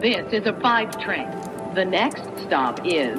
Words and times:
This 0.00 0.32
is 0.32 0.46
a 0.46 0.54
five 0.62 0.98
train. 0.98 1.28
The 1.74 1.84
next 1.84 2.22
stop 2.46 2.80
is 2.86 3.18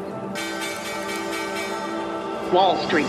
Wall 2.51 2.75
Street. 2.87 3.05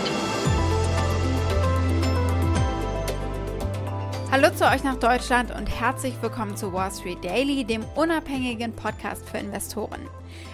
Hallo 4.29 4.51
zu 4.51 4.69
euch 4.69 4.83
nach 4.83 4.97
Deutschland 4.99 5.49
und 5.49 5.65
herzlich 5.65 6.13
willkommen 6.21 6.55
zu 6.55 6.71
Wall 6.71 6.91
Street 6.91 7.23
Daily, 7.23 7.63
dem 7.63 7.83
unabhängigen 7.95 8.73
Podcast 8.73 9.27
für 9.27 9.39
Investoren. 9.39 10.01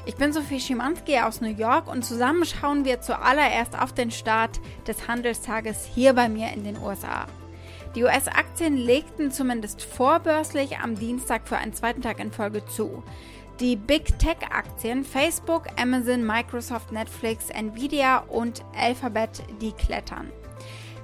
Ich 0.05 0.15
bin 0.15 0.31
Sophie 0.31 0.61
Schimanski 0.61 1.19
aus 1.19 1.41
New 1.41 1.53
York 1.53 1.91
und 1.91 2.05
zusammen 2.05 2.45
schauen 2.45 2.85
wir 2.85 3.01
zuallererst 3.01 3.77
auf 3.77 3.91
den 3.91 4.11
Start 4.11 4.61
des 4.87 5.09
Handelstages 5.09 5.83
hier 5.93 6.13
bei 6.13 6.29
mir 6.29 6.53
in 6.53 6.63
den 6.63 6.77
USA. 6.77 7.25
Die 7.95 8.03
US-Aktien 8.03 8.77
legten 8.77 9.31
zumindest 9.31 9.81
vorbörslich 9.81 10.77
am 10.77 10.95
Dienstag 10.95 11.47
für 11.47 11.57
einen 11.57 11.73
zweiten 11.73 12.01
Tag 12.01 12.19
in 12.19 12.31
Folge 12.31 12.63
zu. 12.65 13.03
Die 13.59 13.75
Big 13.75 14.19
Tech-Aktien 14.19 15.03
Facebook, 15.03 15.65
Amazon, 15.75 16.25
Microsoft, 16.25 16.91
Netflix, 16.91 17.49
Nvidia 17.49 18.19
und 18.29 18.63
Alphabet, 18.77 19.43
die 19.59 19.71
klettern. 19.71 20.31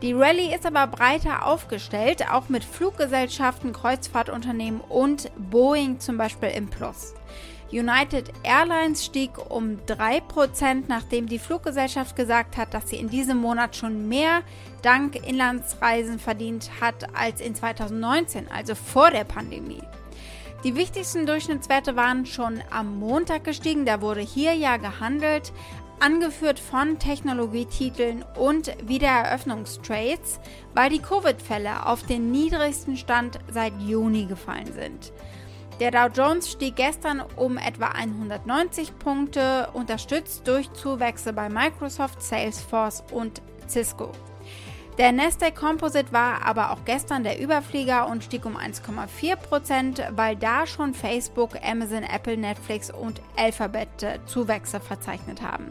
Die 0.02 0.14
Rallye 0.14 0.54
ist 0.54 0.66
aber 0.66 0.88
breiter 0.88 1.48
aufgestellt, 1.48 2.30
auch 2.32 2.50
mit 2.50 2.64
Fluggesellschaften, 2.64 3.74
Kreuzfahrtunternehmen 3.74 4.82
und 4.82 5.32
Boeing 5.50 6.00
zum 6.00 6.18
Beispiel 6.18 6.50
im 6.50 6.68
Plus. 6.68 7.16
United 7.72 8.32
Airlines 8.44 9.04
stieg 9.04 9.32
um 9.50 9.78
3%, 9.88 10.84
nachdem 10.88 11.28
die 11.28 11.40
Fluggesellschaft 11.40 12.16
gesagt 12.16 12.58
hat, 12.58 12.74
dass 12.74 12.90
sie 12.90 12.98
in 12.98 13.10
diesem 13.10 13.38
Monat 13.38 13.76
schon 13.76 14.08
mehr 14.08 14.44
dank 14.82 15.16
Inlandsreisen 15.16 16.20
verdient 16.20 16.70
hat 16.80 17.16
als 17.16 17.42
in 17.42 17.56
2019, 17.56 18.48
also 18.52 18.76
vor 18.76 19.10
der 19.10 19.24
Pandemie. 19.24 19.82
Die 20.64 20.76
wichtigsten 20.76 21.26
Durchschnittswerte 21.26 21.96
waren 21.96 22.26
schon 22.26 22.62
am 22.72 23.00
Montag 23.00 23.44
gestiegen, 23.44 23.86
da 23.86 24.02
wurde 24.02 24.22
hier 24.22 24.54
ja 24.54 24.78
gehandelt, 24.78 25.52
angeführt 26.00 26.60
von 26.60 27.00
Technologietiteln 27.00 28.24
und 28.36 28.74
Wiedereröffnungstrades, 28.88 30.40
weil 30.74 30.90
die 30.90 31.00
Covid-Fälle 31.00 31.86
auf 31.86 32.04
den 32.04 32.32
niedrigsten 32.32 32.98
Stand 32.98 33.40
seit 33.52 33.74
Juni 33.80 34.26
gefallen 34.26 34.72
sind. 34.74 35.14
Der 35.82 35.92
Dow 35.92 36.08
Jones 36.08 36.54
stieg 36.54 36.78
gestern 36.78 37.22
um 37.36 37.58
etwa 37.58 37.88
190 37.88 38.98
Punkte, 38.98 39.68
unterstützt 39.74 40.48
durch 40.48 40.72
Zuwächse 40.72 41.34
bei 41.34 41.50
Microsoft, 41.50 42.22
Salesforce 42.22 43.04
und 43.12 43.42
Cisco. 43.68 44.12
Der 44.98 45.12
Nasdaq 45.12 45.54
Composite 45.54 46.14
war 46.14 46.46
aber 46.46 46.72
auch 46.72 46.86
gestern 46.86 47.26
der 47.26 47.42
Überflieger 47.42 48.08
und 48.08 48.24
stieg 48.24 48.46
um 48.46 48.56
1,4%, 48.56 50.16
weil 50.16 50.38
da 50.38 50.66
schon 50.66 50.94
Facebook, 50.94 51.62
Amazon, 51.62 52.04
Apple, 52.04 52.38
Netflix 52.38 52.90
und 52.90 53.22
Alphabet 53.36 54.04
äh, 54.04 54.20
Zuwächse 54.26 54.80
verzeichnet 54.80 55.42
haben. 55.42 55.68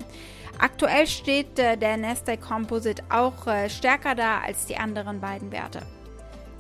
Aktuell 0.59 1.07
steht 1.07 1.59
äh, 1.59 1.79
der 1.79 1.97
Nasdaq 1.97 2.43
Composite 2.43 3.03
auch 3.09 3.47
äh, 3.47 3.71
stärker 3.71 4.15
da 4.15 4.41
als 4.41 4.67
die 4.67 4.77
anderen 4.77 5.23
beiden 5.23 5.51
Werte. 5.51 5.81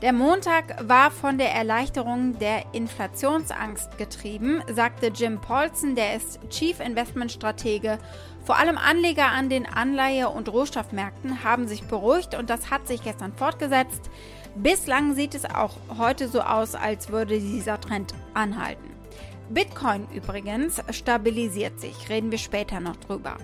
Der 0.05 0.12
Montag 0.12 0.86
war 0.86 1.10
von 1.10 1.38
der 1.38 1.55
Erleichterung 1.55 2.38
der 2.38 2.74
Inflationsangst 2.74 3.97
getrieben, 3.97 4.62
sagte 4.70 5.06
Jim 5.06 5.41
Paulson, 5.41 5.94
der 5.94 6.14
ist 6.16 6.41
Chief 6.50 6.78
Investment 6.78 7.33
Stratege. 7.33 7.98
Vor 8.44 8.58
allem 8.58 8.77
Anleger 8.77 9.28
an 9.28 9.48
den 9.48 9.64
Anleihe- 9.64 10.28
und 10.28 10.52
Rohstoffmärkten 10.52 11.42
haben 11.42 11.66
sich 11.66 11.84
beruhigt 11.84 12.34
und 12.34 12.50
das 12.50 12.70
hat 12.70 12.86
sich 12.86 13.02
gestern 13.02 13.33
fortgesetzt. 13.33 14.11
Bislang 14.56 15.14
sieht 15.14 15.34
es 15.34 15.46
auch 15.46 15.78
heute 15.96 16.28
so 16.28 16.42
aus, 16.42 16.74
als 16.74 17.08
würde 17.08 17.41
dieser 17.41 17.80
Trend 17.80 18.12
anhalten. 18.34 18.91
Bitcoin 19.48 20.06
übrigens 20.14 20.83
stabilisiert 20.91 21.80
sich, 21.80 22.11
reden 22.11 22.30
wir 22.30 22.36
später 22.36 22.78
noch 22.78 22.96
drüber. 22.96 23.39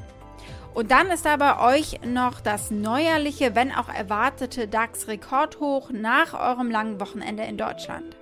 Und 0.73 0.91
dann 0.91 1.09
ist 1.09 1.25
da 1.25 1.37
bei 1.37 1.77
euch 1.77 2.01
noch 2.07 2.41
das 2.41 2.71
neuerliche, 2.71 3.55
wenn 3.55 3.73
auch 3.73 3.89
erwartete 3.89 4.69
DAX-Rekordhoch 4.69 5.91
nach 5.91 6.35
eurem 6.35 6.71
langen 6.71 7.01
Wochenende 7.01 7.43
in 7.43 7.57
Deutschland. 7.57 8.17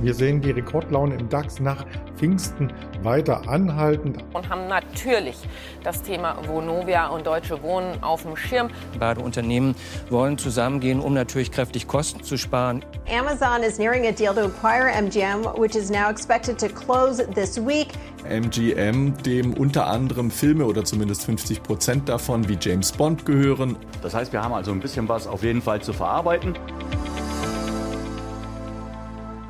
Wir 0.00 0.14
sehen 0.14 0.42
die 0.42 0.50
Rekordlaune 0.50 1.16
im 1.16 1.28
DAX 1.28 1.60
nach 1.60 1.86
Pfingsten 2.16 2.72
weiter 3.02 3.48
anhalten. 3.48 4.16
Und 4.32 4.48
haben 4.48 4.68
natürlich 4.68 5.36
das 5.82 6.02
Thema 6.02 6.36
Vonovia 6.46 7.08
und 7.08 7.26
Deutsche 7.26 7.62
Wohnen 7.62 8.02
auf 8.02 8.22
dem 8.22 8.36
Schirm. 8.36 8.70
Beide 8.98 9.20
Unternehmen 9.20 9.74
wollen 10.10 10.38
zusammengehen, 10.38 11.00
um 11.00 11.14
natürlich 11.14 11.50
kräftig 11.50 11.86
Kosten 11.86 12.22
zu 12.22 12.36
sparen. 12.36 12.84
Amazon 13.08 13.62
is 13.62 13.78
nearing 13.78 14.06
a 14.06 14.12
deal 14.12 14.34
to 14.34 14.46
acquire 14.46 14.90
MGM, 14.90 15.44
which 15.58 15.76
is 15.76 15.90
now 15.90 16.08
expected 16.08 16.58
to 16.58 16.68
close 16.68 17.24
this 17.34 17.58
week. 17.58 17.88
MGM, 18.28 19.14
dem 19.22 19.52
unter 19.52 19.86
anderem 19.86 20.30
Filme 20.30 20.64
oder 20.64 20.84
zumindest 20.84 21.24
50 21.24 21.62
Prozent 21.62 22.08
davon 22.08 22.48
wie 22.48 22.56
James 22.58 22.92
Bond 22.92 23.26
gehören. 23.26 23.76
Das 24.02 24.14
heißt, 24.14 24.32
wir 24.32 24.42
haben 24.42 24.54
also 24.54 24.72
ein 24.72 24.80
bisschen 24.80 25.08
was 25.08 25.26
auf 25.26 25.42
jeden 25.42 25.60
Fall 25.60 25.82
zu 25.82 25.92
verarbeiten. 25.92 26.54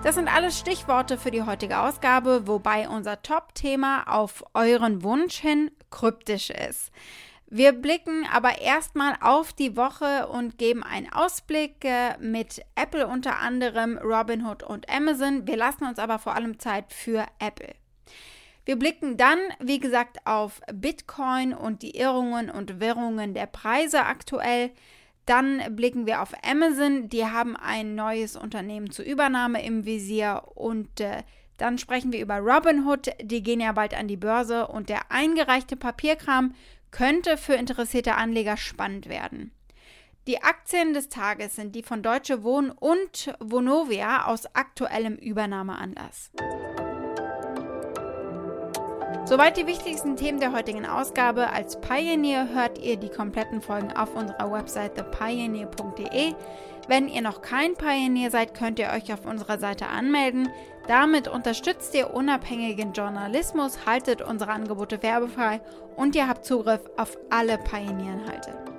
Das 0.05 0.17
sind 0.17 0.29
alles 0.29 0.59
Stichworte 0.59 1.17
für 1.17 1.31
die 1.31 1.45
heutige 1.45 1.79
Ausgabe, 1.79 2.47
wobei 2.47 2.91
unser 2.91 3.23
Top-Thema 3.23 4.05
auf 4.07 4.45
euren 4.53 5.03
Wunsch 5.03 5.37
hin 5.37 5.71
kryptisch 5.91 6.51
ist. 6.51 6.93
Wir 7.47 7.73
blicken 7.73 8.27
aber 8.31 8.61
erstmal 8.61 9.17
auf 9.23 9.55
die 9.55 9.79
Woche 9.79 10.29
und 10.29 10.59
geben 10.59 10.83
einen 10.83 11.11
Ausblick 11.11 11.87
äh, 11.87 12.19
mit 12.19 12.61
Apple 12.75 13.07
unter 13.07 13.39
anderem, 13.39 13.97
Robinhood 13.97 14.63
und 14.63 14.91
Amazon. 14.91 15.47
Wir 15.47 15.57
lassen 15.57 15.85
uns 15.87 15.99
aber 15.99 16.19
vor 16.19 16.35
allem 16.35 16.59
Zeit 16.59 16.93
für 16.93 17.25
Apple. 17.39 17.75
Wir 18.67 18.79
blicken 18.79 19.17
dann, 19.17 19.39
wie 19.59 19.81
gesagt, 19.81 20.19
auf 20.27 20.61
Bitcoin 20.71 21.55
und 21.55 21.81
die 21.81 21.97
Irrungen 21.97 22.51
und 22.51 22.79
Wirrungen 22.79 23.33
der 23.33 23.47
Preise 23.47 24.05
aktuell. 24.05 24.71
Dann 25.27 25.63
blicken 25.75 26.07
wir 26.07 26.21
auf 26.23 26.33
Amazon. 26.45 27.09
Die 27.09 27.25
haben 27.25 27.57
ein 27.57 27.95
neues 27.95 28.37
Unternehmen 28.37 28.91
zur 28.91 29.05
Übernahme 29.05 29.65
im 29.65 29.85
Visier. 29.85 30.43
Und 30.55 31.01
äh, 31.01 31.23
dann 31.57 31.79
sprechen 31.79 32.13
wir 32.13 32.21
über 32.21 32.39
Robinhood. 32.39 33.11
Die 33.23 33.43
gehen 33.43 33.61
ja 33.61 33.73
bald 33.73 33.95
an 33.95 34.09
die 34.09 34.17
Börse. 34.17 34.67
Und 34.67 34.89
der 34.89 35.11
eingereichte 35.11 35.77
Papierkram 35.77 36.55
könnte 36.91 37.37
für 37.37 37.55
interessierte 37.55 38.15
Anleger 38.15 38.57
spannend 38.57 39.09
werden. 39.09 39.53
Die 40.27 40.43
Aktien 40.43 40.95
des 40.95 41.11
Tages 41.11 41.55
sind 41.57 41.75
die 41.75 41.83
von 41.83 42.03
Deutsche 42.03 42.43
Wohnen 42.43 42.71
und 42.71 43.35
Vonovia 43.41 44.25
aus 44.27 44.47
aktuellem 44.55 45.17
Übernahmeanlass. 45.17 46.31
Soweit 49.35 49.57
die 49.57 49.67
wichtigsten 49.67 50.15
Themen 50.15 50.39
der 50.39 50.53
heutigen 50.53 50.87
Ausgabe. 50.87 51.51
Als 51.51 51.81
Pioneer 51.81 52.51
hört 52.55 52.79
ihr 52.79 52.97
die 52.97 53.09
kompletten 53.09 53.61
Folgen 53.61 53.91
auf 53.91 54.15
unserer 54.15 54.53
Website 54.53 54.95
thepioneer.de. 54.95 56.35
Wenn 56.87 57.09
ihr 57.09 57.21
noch 57.21 57.43
kein 57.43 57.75
Pioneer 57.75 58.31
seid, 58.31 58.55
könnt 58.55 58.79
ihr 58.79 58.91
euch 58.91 59.13
auf 59.13 59.27
unserer 59.27 59.59
Seite 59.59 59.89
anmelden. 59.89 60.51
Damit 60.87 61.27
unterstützt 61.27 61.97
ihr 61.97 62.15
unabhängigen 62.15 62.93
Journalismus, 62.93 63.85
haltet 63.87 64.23
unsere 64.23 64.53
Angebote 64.53 65.03
werbefrei 65.03 65.61
und 65.97 66.15
ihr 66.15 66.29
habt 66.29 66.45
Zugriff 66.45 66.89
auf 66.97 67.19
alle 67.29 67.59
Pioneer-Inhalte. 67.59 68.74